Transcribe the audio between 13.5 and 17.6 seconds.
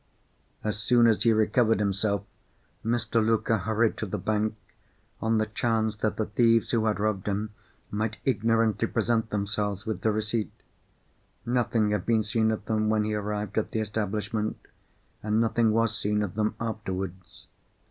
at the establishment, and nothing was seen of them afterwards.